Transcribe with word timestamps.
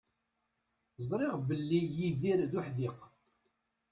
Ẓriɣ 1.09 1.33
belli 1.47 1.79
Yidir 1.99 2.39
d 2.51 2.53
uḥdiq. 2.59 2.97